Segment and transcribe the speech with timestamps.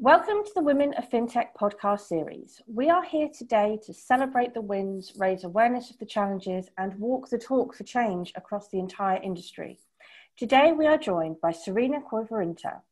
[0.00, 2.62] Welcome to the Women of FinTech podcast series.
[2.68, 7.28] We are here today to celebrate the wins, raise awareness of the challenges, and walk
[7.28, 9.80] the talk for change across the entire industry.
[10.36, 12.82] Today, we are joined by Serena Koivurinta,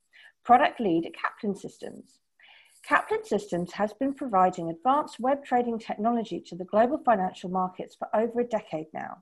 [0.44, 2.19] product lead at Caplin Systems.
[2.84, 8.09] Caplin Systems has been providing advanced web trading technology to the global financial markets for
[8.16, 9.19] over a decade now.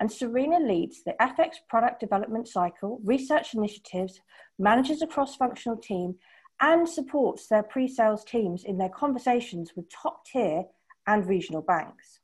[0.00, 4.18] And Serena leads the FX product development cycle, research initiatives,
[4.58, 6.14] manages a cross functional team,
[6.60, 10.64] and supports their pre sales teams in their conversations with top tier
[11.06, 12.20] and regional banks.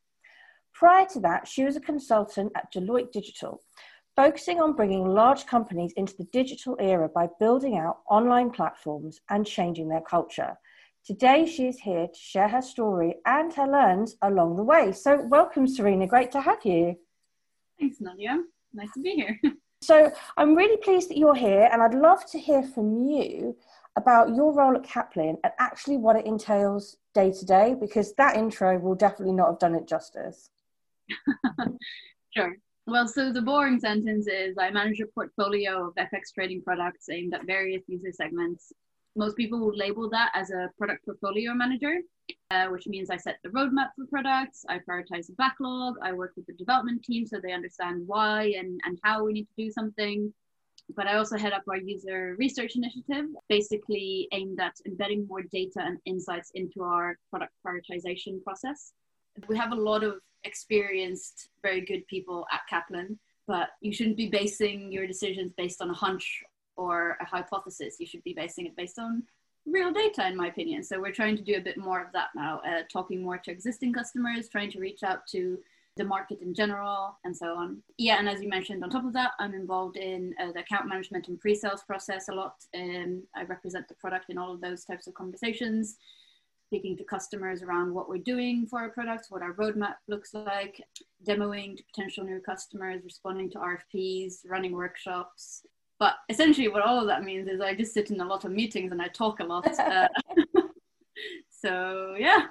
[0.73, 3.63] Prior to that, she was a consultant at Deloitte Digital,
[4.17, 9.47] focusing on bringing large companies into the digital era by building out online platforms and
[9.47, 10.57] changing their culture.
[11.05, 14.91] Today, she is here to share her story and her learns along the way.
[14.93, 16.07] So, welcome, Serena.
[16.07, 16.97] Great to have you.
[17.79, 18.43] Thanks, Nadia.
[18.73, 19.39] Nice to be here.
[19.83, 23.55] so, I'm really pleased that you're here, and I'd love to hear from you
[23.97, 28.37] about your role at Caplin and actually what it entails day to day, because that
[28.37, 30.51] intro will definitely not have done it justice.
[32.37, 32.57] sure.
[32.87, 37.33] Well, so the boring sentence is I manage a portfolio of FX trading products aimed
[37.33, 38.73] at various user segments.
[39.17, 42.01] Most people would label that as a product portfolio manager,
[42.51, 46.33] uh, which means I set the roadmap for products, I prioritize the backlog, I work
[46.37, 49.71] with the development team so they understand why and, and how we need to do
[49.71, 50.35] something
[50.95, 55.81] but I also head up our user research initiative, basically aimed at embedding more data
[55.81, 58.93] and insights into our product prioritization process.
[59.49, 64.29] We have a lot of experienced, very good people at Caplin, but you shouldn't be
[64.29, 66.43] basing your decisions based on a hunch
[66.77, 67.97] or a hypothesis.
[67.99, 69.23] You should be basing it based on
[69.67, 70.83] real data, in my opinion.
[70.83, 73.51] So we're trying to do a bit more of that now, uh, talking more to
[73.51, 75.59] existing customers, trying to reach out to
[75.97, 77.83] the market in general, and so on.
[77.99, 80.89] Yeah, and as you mentioned, on top of that, I'm involved in uh, the account
[80.89, 82.57] management and pre-sales process a lot.
[82.73, 85.97] And I represent the product in all of those types of conversations,
[86.67, 90.81] speaking to customers around what we're doing for our products, what our roadmap looks like,
[91.27, 95.65] demoing to potential new customers, responding to RFPs, running workshops.
[96.01, 98.51] But essentially, what all of that means is I just sit in a lot of
[98.51, 99.67] meetings and I talk a lot.
[99.79, 100.09] Uh,
[101.51, 102.47] so yeah.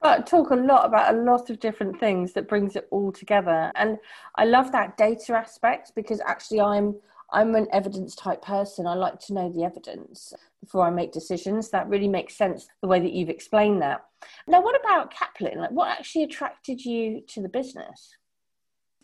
[0.00, 3.70] But talk a lot about a lot of different things that brings it all together.
[3.74, 3.98] And
[4.36, 6.96] i love that data aspect because actually i'm
[7.32, 8.86] i'm an evidence type person.
[8.86, 11.70] I like to know the evidence before i make decisions.
[11.70, 14.04] That really makes sense the way that you've explained that.
[14.46, 15.56] Now what about Caplin?
[15.56, 18.16] Like what actually attracted you to the business?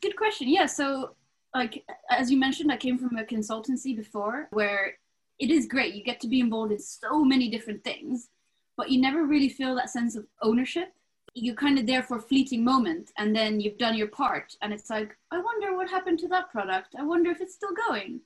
[0.01, 0.49] Good question.
[0.49, 1.15] Yeah so
[1.55, 4.95] like as you mentioned i came from a consultancy before where
[5.39, 5.95] it is great.
[5.95, 8.31] You get to be involved in so many different things
[8.77, 10.93] but you never really feel that sense of ownership.
[11.35, 14.57] You're kind of there for a fleeting moment and then you've done your part.
[14.63, 16.95] And it's like, I wonder what happened to that product.
[16.99, 18.21] I wonder if it's still going.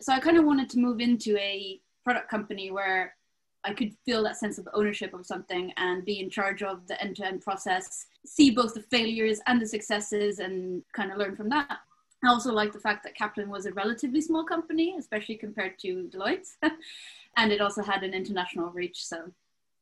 [0.00, 3.14] So I kind of wanted to move into a product company where
[3.64, 7.00] I could feel that sense of ownership of something and be in charge of the
[7.02, 11.34] end to end process, see both the failures and the successes, and kind of learn
[11.34, 11.78] from that.
[12.22, 16.08] I also like the fact that Caplin was a relatively small company, especially compared to
[16.12, 16.48] Deloitte,
[17.36, 19.04] and it also had an international reach.
[19.04, 19.32] So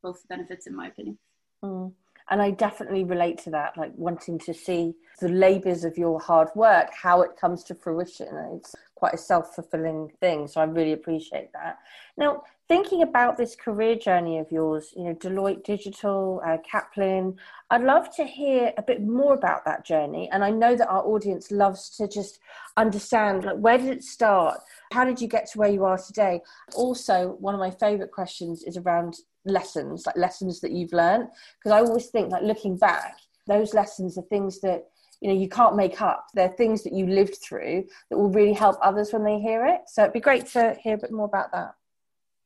[0.02, 1.18] both benefits in my opinion.
[1.64, 1.92] Mm.
[2.30, 6.48] and i definitely relate to that like wanting to see the labors of your hard
[6.56, 8.26] work how it comes to fruition.
[8.56, 11.78] It's quite a self-fulfilling thing so i really appreciate that.
[12.16, 12.42] Now
[12.72, 17.36] thinking about this career journey of yours you know deloitte digital uh, Caplin
[17.70, 20.28] i'd love to hear a bit more about that journey.
[20.32, 22.38] And i know that our audience loves to just
[22.76, 24.58] understand like where did it start?
[24.92, 26.40] How did you get to where you are today?
[26.74, 31.28] Also one of my favorite questions is around lessons, like lessons that you've learned?
[31.58, 33.16] Because I always think, like looking back,
[33.46, 34.84] those lessons are things that
[35.20, 36.26] you know you can't make up.
[36.34, 39.82] They're things that you lived through that will really help others when they hear it.
[39.86, 41.74] So it'd be great to hear a bit more about that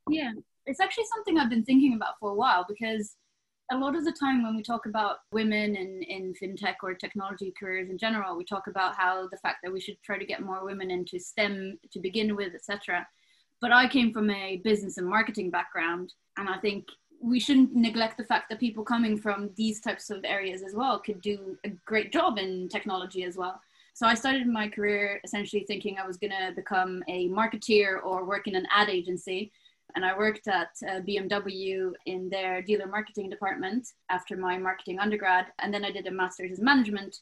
[0.09, 0.33] yeah
[0.67, 3.17] it's actually something i've been thinking about for a while because
[3.73, 7.53] a lot of the time when we talk about women in, in fintech or technology
[7.59, 10.43] careers in general we talk about how the fact that we should try to get
[10.43, 13.07] more women into stem to begin with etc
[13.61, 16.87] but i came from a business and marketing background and i think
[17.21, 20.99] we shouldn't neglect the fact that people coming from these types of areas as well
[20.99, 23.61] could do a great job in technology as well.
[23.95, 28.25] So I started my career essentially thinking I was going to become a marketeer or
[28.27, 29.51] work in an ad agency.
[29.95, 35.47] And I worked at uh, BMW in their dealer marketing department after my marketing undergrad.
[35.59, 37.21] And then I did a master's in management.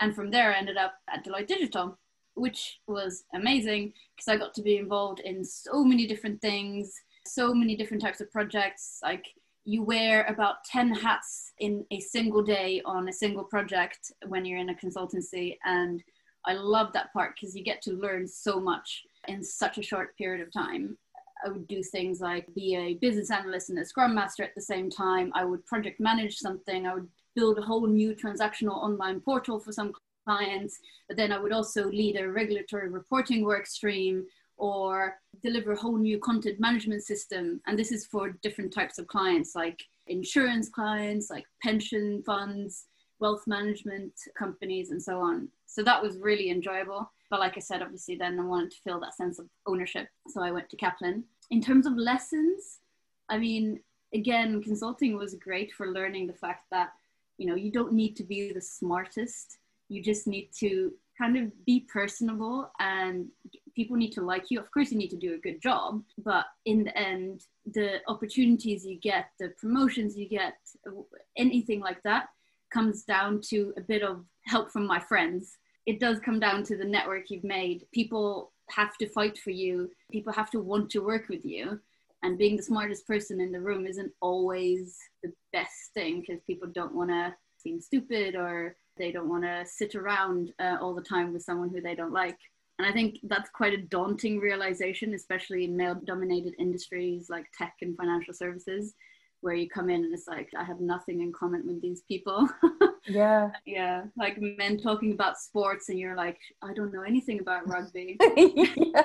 [0.00, 1.98] And from there, I ended up at Deloitte Digital,
[2.34, 6.94] which was amazing because I got to be involved in so many different things
[7.26, 8.98] so many different types of projects.
[9.02, 9.26] Like
[9.64, 14.58] you wear about 10 hats in a single day on a single project when you're
[14.58, 15.56] in a consultancy.
[15.64, 16.02] And
[16.46, 20.16] I love that part because you get to learn so much in such a short
[20.18, 20.98] period of time.
[21.44, 24.60] I would do things like be a business analyst and a scrum master at the
[24.60, 25.30] same time.
[25.34, 26.86] I would project manage something.
[26.86, 29.92] I would build a whole new transactional online portal for some
[30.24, 30.78] clients.
[31.08, 34.24] But then I would also lead a regulatory reporting work stream
[34.56, 37.60] or deliver a whole new content management system.
[37.66, 42.86] And this is for different types of clients, like insurance clients, like pension funds,
[43.20, 45.48] wealth management companies, and so on.
[45.66, 47.10] So that was really enjoyable.
[47.30, 50.06] But like I said, obviously, then I wanted to feel that sense of ownership.
[50.28, 51.24] So I went to Caplin.
[51.50, 52.78] In terms of lessons,
[53.28, 53.80] I mean,
[54.12, 56.92] again, consulting was great for learning the fact that,
[57.38, 59.58] you know, you don't need to be the smartest.
[59.88, 63.28] You just need to kind of be personable and
[63.76, 64.58] people need to like you.
[64.58, 68.84] Of course, you need to do a good job, but in the end, the opportunities
[68.84, 70.54] you get, the promotions you get,
[71.36, 72.28] anything like that
[72.72, 75.58] comes down to a bit of help from my friends.
[75.86, 77.86] It does come down to the network you've made.
[77.92, 81.80] People have to fight for you, people have to want to work with you.
[82.22, 86.68] And being the smartest person in the room isn't always the best thing because people
[86.72, 91.02] don't want to seem stupid or they don't want to sit around uh, all the
[91.02, 92.38] time with someone who they don't like.
[92.78, 97.74] And I think that's quite a daunting realization, especially in male dominated industries like tech
[97.82, 98.94] and financial services,
[99.44, 102.48] where you come in and it's like, I have nothing in common with these people.
[103.06, 103.50] Yeah.
[103.66, 104.04] yeah.
[104.16, 108.16] Like men talking about sports, and you're like, I don't know anything about rugby.
[108.36, 109.02] yeah.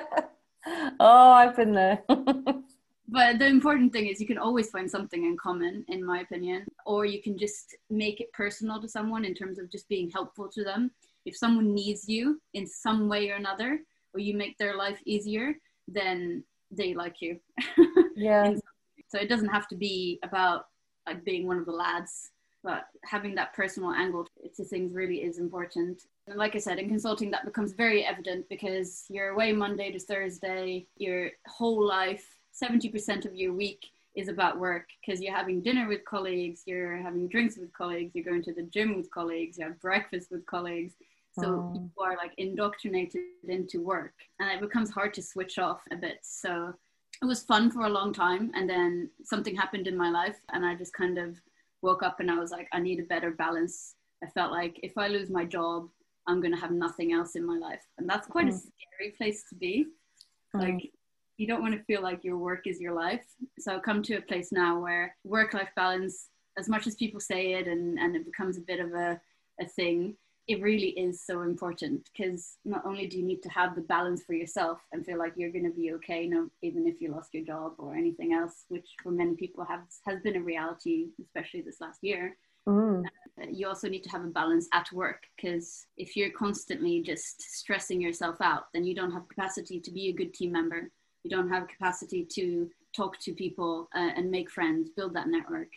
[0.98, 2.02] Oh, I've been there.
[2.08, 6.64] but the important thing is you can always find something in common in my opinion
[6.86, 10.48] or you can just make it personal to someone in terms of just being helpful
[10.48, 10.90] to them
[11.26, 13.80] if someone needs you in some way or another
[14.14, 15.54] or you make their life easier
[15.88, 17.40] then they like you
[18.14, 18.54] yeah
[19.10, 20.66] so it doesn't have to be about
[21.06, 22.30] like being one of the lads
[22.62, 26.88] but having that personal angle to things really is important and like i said in
[26.88, 32.26] consulting that becomes very evident because you're away monday to thursday your whole life
[32.62, 33.86] 70% of your week
[34.16, 38.24] is about work because you're having dinner with colleagues, you're having drinks with colleagues, you're
[38.24, 40.94] going to the gym with colleagues, you have breakfast with colleagues.
[41.38, 41.72] So oh.
[41.74, 46.18] you are like indoctrinated into work and it becomes hard to switch off a bit.
[46.22, 46.74] So
[47.22, 48.50] it was fun for a long time.
[48.54, 51.36] And then something happened in my life and I just kind of
[51.82, 53.94] woke up and I was like, I need a better balance.
[54.22, 55.88] I felt like if I lose my job,
[56.26, 57.82] I'm going to have nothing else in my life.
[57.98, 58.50] And that's quite mm.
[58.50, 59.86] a scary place to be.
[60.54, 60.60] Mm.
[60.60, 60.90] Like
[61.36, 63.24] you don't want to feel like your work is your life.
[63.58, 66.28] So I've come to a place now where work life balance,
[66.58, 69.20] as much as people say it and, and it becomes a bit of a,
[69.60, 70.16] a thing,
[70.48, 74.22] it really is so important because not only do you need to have the balance
[74.22, 77.32] for yourself and feel like you're going to be okay, no, even if you lost
[77.32, 81.60] your job or anything else, which for many people have, has been a reality, especially
[81.60, 82.36] this last year.
[82.68, 83.04] Mm.
[83.50, 88.00] You also need to have a balance at work because if you're constantly just stressing
[88.00, 90.90] yourself out, then you don't have capacity to be a good team member
[91.22, 95.68] you don't have capacity to talk to people uh, and make friends build that network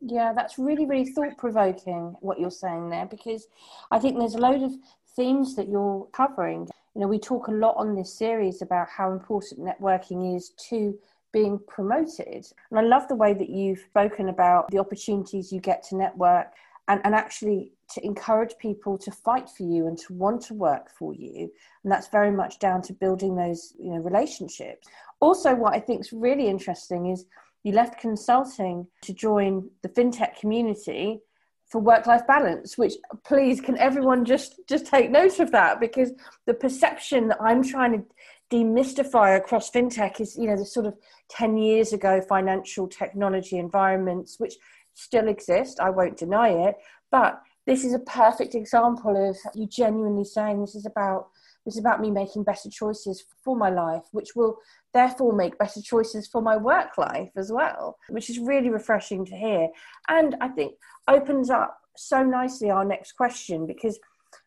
[0.00, 3.46] yeah that's really really thought provoking what you're saying there because
[3.90, 4.72] i think there's a load of
[5.16, 6.68] themes that you're covering.
[6.94, 10.96] You know we talk a lot on this series about how important networking is to
[11.32, 15.82] being promoted and i love the way that you've spoken about the opportunities you get
[15.88, 16.46] to network
[16.88, 20.90] and, and actually to encourage people to fight for you and to want to work
[20.90, 21.50] for you
[21.82, 24.88] and that's very much down to building those you know relationships.
[25.20, 27.26] Also what i think is really interesting is
[27.66, 31.20] you left consulting to join the fintech community
[31.66, 32.92] for work life balance which
[33.24, 35.80] please can everyone just just take note of that?
[35.80, 36.12] Because
[36.46, 38.04] the perception that i'm trying to
[38.52, 40.94] demystify across fintech is you know the sort of
[41.30, 44.54] 10 years ago financial technology environments which
[44.94, 46.76] still exist i won't deny it
[47.10, 51.30] but this is a perfect example of you genuinely saying this is about
[51.66, 54.58] is about me making better choices for my life, which will
[54.94, 59.36] therefore make better choices for my work life as well, which is really refreshing to
[59.36, 59.68] hear.
[60.08, 60.74] And I think
[61.08, 63.98] opens up so nicely our next question because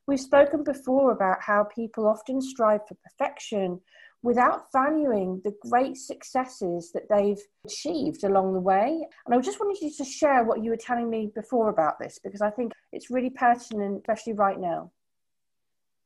[0.07, 3.81] we've spoken before about how people often strive for perfection
[4.21, 9.07] without valuing the great successes that they've achieved along the way.
[9.25, 12.19] And I just wanted you to share what you were telling me before about this
[12.21, 14.91] because I think it's really pertinent, especially right now.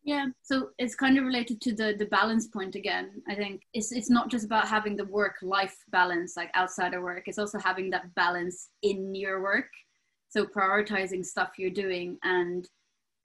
[0.06, 3.22] Yeah, so it's kind of related to the the balance point again.
[3.30, 7.04] I think it's it's not just about having the work life balance like outside of
[7.04, 7.24] work.
[7.28, 9.70] It's also having that balance in your work.
[10.30, 12.68] So prioritizing stuff you're doing and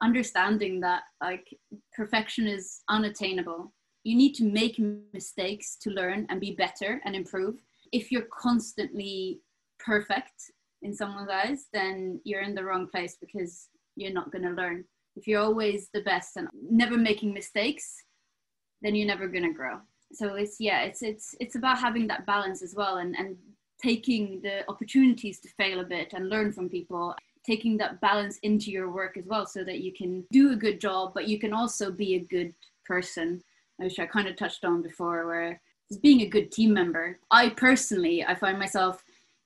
[0.01, 1.45] understanding that like
[1.93, 4.79] perfection is unattainable you need to make
[5.13, 7.55] mistakes to learn and be better and improve
[7.91, 9.41] if you're constantly
[9.79, 14.51] perfect in someone's eyes then you're in the wrong place because you're not going to
[14.51, 14.83] learn
[15.15, 18.03] if you're always the best and never making mistakes
[18.81, 19.79] then you're never to grow.
[20.11, 23.37] So it's yeah it's it's it's about having that balance as well and and
[23.81, 28.69] taking the opportunities to fail a bit and learn from people taking that balance into
[28.69, 31.53] your work as well so that you can do a good job but you can
[31.53, 32.53] also be a good
[32.85, 33.41] person.
[33.77, 35.61] Which i kind of touched on before where
[36.01, 37.19] being a good team member.
[37.29, 39.03] I personally i find myself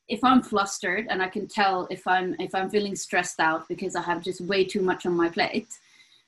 [0.09, 3.95] if i'm flustered and i can tell if i'm if i'm feeling stressed out because
[3.95, 5.67] i have just way too much on my plate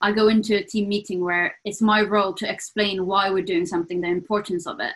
[0.01, 3.65] i go into a team meeting where it's my role to explain why we're doing
[3.65, 4.93] something the importance of it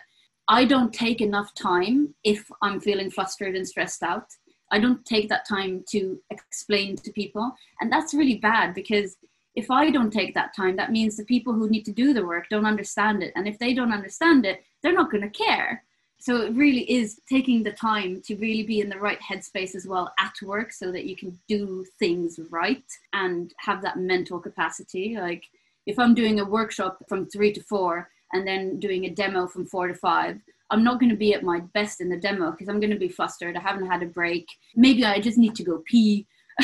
[0.48, 4.26] i don't take enough time if i'm feeling flustered and stressed out
[4.70, 7.52] I don't take that time to explain to people.
[7.80, 9.16] And that's really bad because
[9.54, 12.24] if I don't take that time, that means the people who need to do the
[12.24, 13.32] work don't understand it.
[13.34, 15.82] And if they don't understand it, they're not going to care.
[16.20, 19.86] So it really is taking the time to really be in the right headspace as
[19.86, 22.84] well at work so that you can do things right
[23.14, 25.16] and have that mental capacity.
[25.18, 25.44] Like
[25.86, 29.64] if I'm doing a workshop from three to four and then doing a demo from
[29.64, 30.38] four to five,
[30.70, 32.98] I'm not going to be at my best in the demo because I'm going to
[32.98, 33.56] be flustered.
[33.56, 34.46] I haven't had a break.
[34.76, 36.26] Maybe I just need to go pee.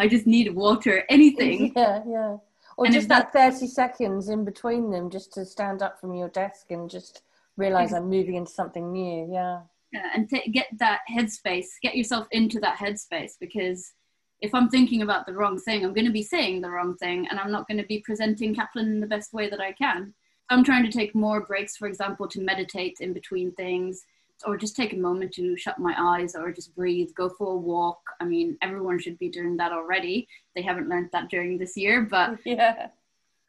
[0.00, 1.72] I just need water, anything.
[1.76, 2.36] Yeah, yeah.
[2.76, 6.14] Or and just that, that 30 seconds in between them just to stand up from
[6.14, 7.22] your desk and just
[7.60, 9.28] realize I'm moving into something new.
[9.32, 9.60] Yeah.
[9.92, 13.92] Yeah, and t- get that headspace, get yourself into that headspace because
[14.40, 17.26] if I'm thinking about the wrong thing, I'm going to be saying the wrong thing
[17.28, 20.14] and I'm not going to be presenting Caplin in the best way that I can.
[20.48, 24.04] I'm trying to take more breaks, for example, to meditate in between things,
[24.46, 27.56] or just take a moment to shut my eyes or just breathe, go for a
[27.56, 28.00] walk.
[28.20, 30.26] I mean, everyone should be doing that already.
[30.56, 32.88] They haven't learned that during this year, but yeah.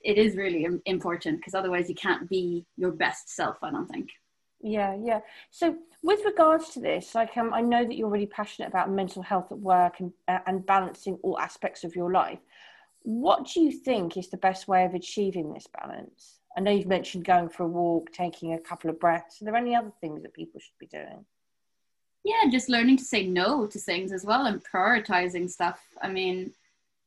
[0.04, 4.10] It is really important because otherwise you can't be your best self, I don't think.
[4.62, 5.22] Yeah, yeah.
[5.50, 9.22] So, with regards to this, like um, I know that you're really passionate about mental
[9.22, 12.40] health at work and uh, and balancing all aspects of your life.
[13.04, 16.40] What do you think is the best way of achieving this balance?
[16.56, 19.42] I know you've mentioned going for a walk, taking a couple of breaths.
[19.42, 21.26] Are there any other things that people should be doing?
[22.24, 25.82] Yeah, just learning to say no to things as well and prioritizing stuff.
[26.02, 26.54] I mean,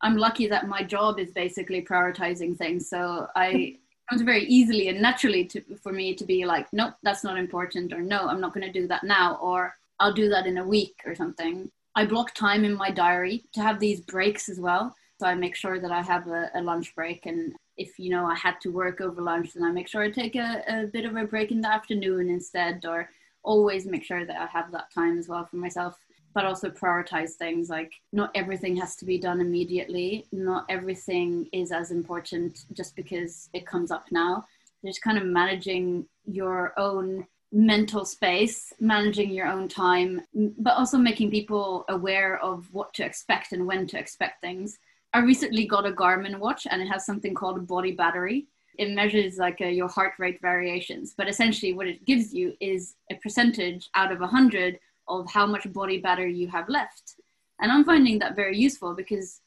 [0.05, 2.89] I'm lucky that my job is basically prioritizing things.
[2.89, 6.93] So I it comes very easily and naturally to, for me to be like, nope,
[7.03, 10.29] that's not important, or no, I'm not going to do that now, or I'll do
[10.29, 11.71] that in a week or something.
[11.95, 14.95] I block time in my diary to have these breaks as well.
[15.19, 18.27] So I make sure that I have a, a lunch break and if you know
[18.27, 21.05] I had to work over lunch, then I make sure I take a, a bit
[21.05, 23.09] of a break in the afternoon instead, or
[23.43, 25.99] always make sure that I have that time as well for myself.
[26.35, 30.27] But also prioritize things like not everything has to be done immediately.
[30.33, 34.45] Not everything is as important just because it comes up now.
[34.85, 40.23] Just kind of managing your own mental space, managing your own time,
[40.59, 44.79] but also making people aware of what to expect and when to expect things.
[45.13, 48.49] I recently got a Garmin watch and it has something called body battery.
[48.77, 52.97] It measures like uh, your heart rate variations, but essentially what it gives you is
[53.13, 57.17] a percentage out of 100 of how much body battery you have left.
[57.61, 59.41] And I'm finding that very useful because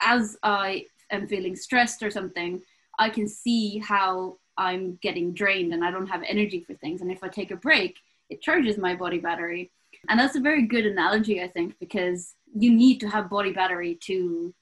[0.00, 2.62] as I am feeling stressed or something,
[2.98, 7.00] I can see how I'm getting drained and I don't have energy for things.
[7.00, 7.96] And if I take a break,
[8.30, 9.70] it charges my body battery.
[10.08, 13.98] And that's a very good analogy, I think, because you need to have body battery
[14.06, 14.54] to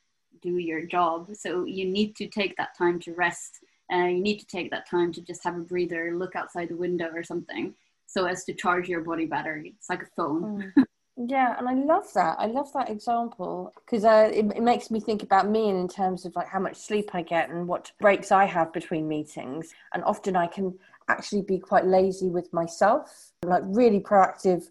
[0.43, 1.31] do your job.
[1.35, 3.59] So you need to take that time to rest.
[3.93, 6.77] Uh, you need to take that time to just have a breather, look outside the
[6.77, 7.75] window or something,
[8.11, 9.75] so as to charge your body battery.
[9.79, 10.73] It's like a phone.
[10.77, 10.85] Mm.
[11.29, 12.37] Yeah, and I love that.
[12.39, 16.25] I love that example because uh, it, it, makes me think about me in terms
[16.25, 19.75] of like how much sleep I get and what breaks I have between meetings.
[19.93, 24.71] And often I can actually be quite lazy with myself, like really proactive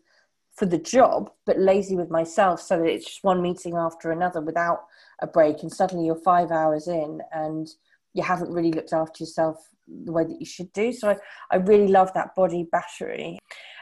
[0.56, 4.42] for the job, but lazy with myself so that it's just one meeting after another
[4.42, 4.86] without
[5.22, 5.62] a break.
[5.62, 7.70] And suddenly you're five hours in and
[8.14, 9.70] you haven't really looked after yourself
[10.06, 10.92] the way that you should do.
[10.92, 11.18] So I,
[11.52, 13.40] I really love that body battery.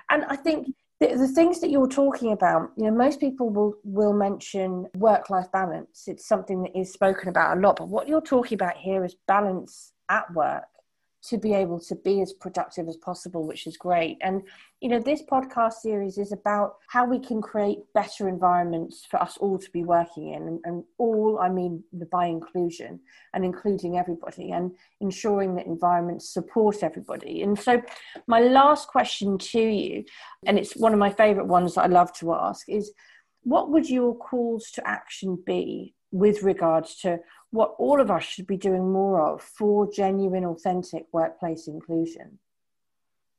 [0.10, 0.68] And I think
[1.00, 5.30] the, the things that you're talking about, you know, most people will, will mention work
[5.30, 6.04] life balance.
[6.08, 7.78] It's something that is spoken about a lot.
[7.78, 10.64] But what you're talking about here is balance at work
[11.24, 14.18] to be able to be as productive as possible, which is great.
[14.22, 14.44] And,
[14.82, 19.36] you know, this podcast series is about how we can create better environments for us
[19.38, 20.44] all to be working in.
[20.44, 23.00] And, and all, I mean, by inclusion
[23.34, 24.72] and including everybody and
[25.02, 27.42] ensuring that environments support everybody.
[27.42, 27.82] And so,
[28.28, 30.06] my last question to you,
[30.46, 32.92] and it's one of my favorite ones that I love to ask, is
[33.44, 37.20] what would your calls to action be with regards to
[37.52, 42.40] what all of us should be doing more of for genuine, authentic workplace inclusion?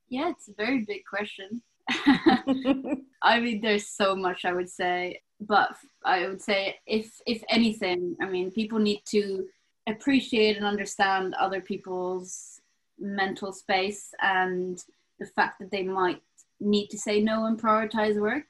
[0.08, 1.62] Yeah, it's a very big question.
[3.22, 5.70] I mean, there's so much I would say, but
[6.04, 9.46] I would say if if anything, I mean, people need to
[9.86, 12.60] appreciate and understand other people's
[12.98, 14.82] mental space and
[15.18, 16.22] the fact that they might
[16.60, 18.46] need to say no and prioritize work.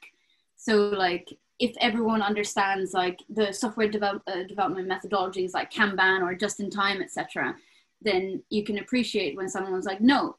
[0.57, 6.33] So, like, if everyone understands like the software develop, uh, development methodologies like Kanban or
[6.33, 7.55] just in time, etc.,
[8.01, 10.37] then you can appreciate when someone's like, no,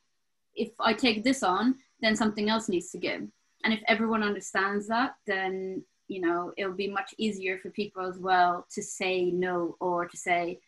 [0.54, 3.22] if I take this on, then something else needs to give.
[3.64, 8.18] And if everyone understands that, then you know it'll be much easier for people as
[8.18, 10.58] well to say no or to say,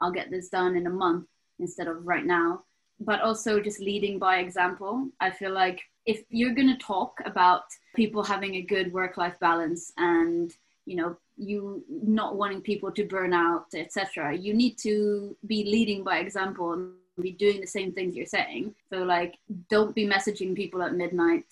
[0.00, 1.26] I'll get this done in a month
[1.58, 2.64] instead of right now.
[3.00, 5.08] But also just leading by example.
[5.20, 9.38] I feel like if you're going to talk about people having a good work life
[9.40, 10.52] balance and
[10.86, 16.04] you know you not wanting people to burn out etc you need to be leading
[16.04, 18.74] by example and be doing the same things you're saying.
[18.90, 19.38] So like
[19.70, 21.44] don't be messaging people at midnight.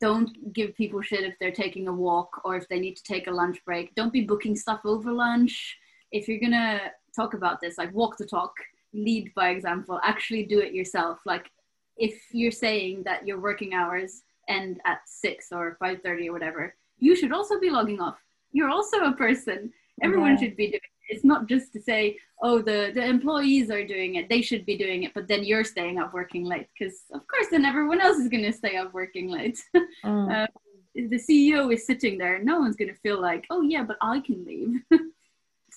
[0.00, 3.26] Don't give people shit if they're taking a walk or if they need to take
[3.26, 3.94] a lunch break.
[3.94, 5.76] Don't be booking stuff over lunch.
[6.12, 8.54] If you're gonna talk about this like walk the talk
[8.92, 11.18] lead by example actually do it yourself.
[11.24, 11.50] Like
[11.96, 17.16] if you're saying that your working hours end at 6 or 5.30 or whatever you
[17.16, 18.18] should also be logging off.
[18.52, 19.72] You're also a person.
[20.02, 20.36] Everyone yeah.
[20.36, 21.14] should be doing it.
[21.14, 24.28] It's not just to say oh the the employees are doing it.
[24.28, 26.68] They should be doing it but then you're staying up working late.
[26.78, 29.58] Because of course then everyone else is going to stay up working late.
[30.04, 30.44] Mm.
[30.44, 30.46] uh,
[30.94, 32.38] the ceo is sitting there.
[32.42, 34.80] No one's going to feel like oh yeah but i can leave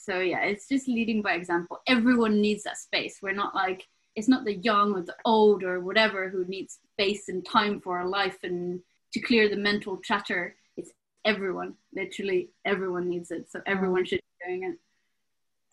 [0.04, 4.28] so yeah it's just leading by example everyone needs that space we're not like it's
[4.28, 8.10] not the young or the old or whatever who needs space and time for a
[8.10, 8.80] life and
[9.14, 10.56] to clear the mental chatter.
[10.76, 10.92] It's
[11.26, 13.50] everyone, literally everyone needs it.
[13.50, 14.08] So everyone mm.
[14.08, 14.78] should be doing it.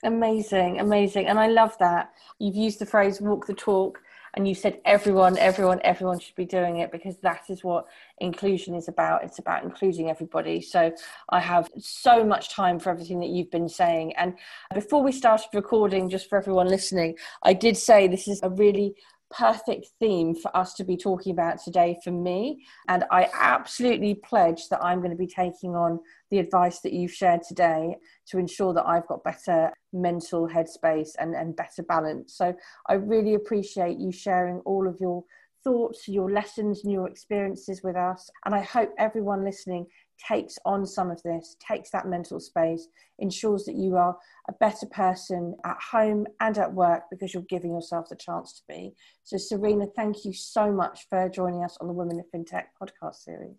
[0.03, 1.27] Amazing, amazing.
[1.27, 2.12] And I love that.
[2.38, 4.01] You've used the phrase walk the talk
[4.35, 7.87] and you said everyone everyone everyone should be doing it because that is what
[8.19, 9.25] inclusion is about.
[9.25, 10.61] It's about including everybody.
[10.61, 10.93] So
[11.29, 14.14] i have so much time for everything that you've been saying.
[14.16, 14.35] And
[14.75, 18.95] before we started recording just for everyone listening i did say this is a really
[19.31, 22.64] perfect theme for us to be talking about today for me.
[22.88, 27.12] And I absolutely pledge that I'm going to be taking on the advice that you've
[27.12, 27.97] shared today
[28.29, 32.35] to ensure that I've got better mental headspace and, and better balance.
[32.37, 32.55] So
[32.88, 35.25] I really appreciate you sharing all of your
[35.62, 38.31] thoughts, your lessons, and your experiences with us.
[38.45, 39.87] And I hope everyone listening
[40.27, 42.88] takes on some of this, takes that mental space,
[43.19, 44.16] ensures that you are
[44.49, 48.62] a better person at home and at work because you're giving yourself the chance to
[48.69, 48.93] be.
[49.25, 53.16] So, Serena, thank you so much for joining us on the Women of FinTech podcast
[53.16, 53.57] series.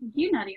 [0.00, 0.56] Thank you, Nadia.